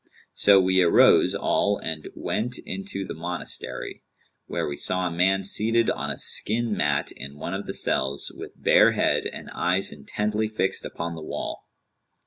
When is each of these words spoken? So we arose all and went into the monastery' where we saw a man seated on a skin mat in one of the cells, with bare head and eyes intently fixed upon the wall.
So 0.33 0.59
we 0.59 0.81
arose 0.81 1.35
all 1.35 1.77
and 1.77 2.09
went 2.15 2.57
into 2.57 3.05
the 3.05 3.13
monastery' 3.13 4.01
where 4.47 4.67
we 4.67 4.75
saw 4.75 5.05
a 5.05 5.11
man 5.11 5.43
seated 5.43 5.91
on 5.91 6.09
a 6.09 6.17
skin 6.17 6.75
mat 6.75 7.11
in 7.11 7.37
one 7.37 7.53
of 7.53 7.67
the 7.67 7.73
cells, 7.75 8.31
with 8.35 8.59
bare 8.59 8.93
head 8.93 9.27
and 9.27 9.51
eyes 9.51 9.91
intently 9.91 10.47
fixed 10.47 10.85
upon 10.85 11.13
the 11.13 11.21
wall. 11.21 11.67